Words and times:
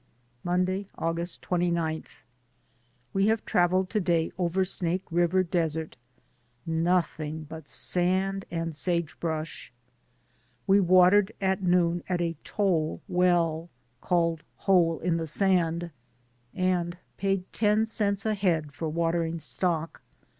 Monday, 0.43 0.87
August 0.97 1.43
29. 1.43 2.05
We 3.13 3.27
have 3.27 3.45
traveled 3.45 3.91
to 3.91 3.99
day 3.99 4.31
over 4.35 4.65
Snake 4.65 5.03
River 5.11 5.43
desert, 5.43 5.95
nothing 6.65 7.43
but 7.43 7.67
sand 7.67 8.45
and 8.49 8.75
sage 8.75 9.19
brush. 9.19 9.71
We 10.65 10.79
watered 10.79 11.33
at 11.39 11.61
noon 11.61 12.01
at 12.09 12.19
a 12.19 12.35
toll 12.43 13.01
well, 13.07 13.69
called 14.01 14.43
Hole 14.55 14.99
in 15.01 15.17
the 15.17 15.27
sand, 15.27 15.91
and 16.55 16.97
paid 17.17 17.43
ten 17.53 17.85
cents 17.85 18.25
a 18.25 18.33
head 18.33 18.71
for 18.73 18.89
watering 18.89 19.39
stock. 19.39 20.01